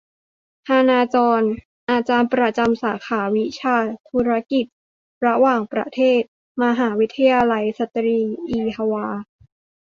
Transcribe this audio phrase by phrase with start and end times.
[0.67, 1.43] ฮันนา จ็อน
[1.89, 3.77] อาจารย์ประจำสาขาวิชา
[4.09, 4.65] ธุรกิจ
[5.25, 6.21] ระหว่างประเทศ
[6.63, 8.19] มหาวิทยาลัยสตรี
[8.49, 9.07] อีฮวา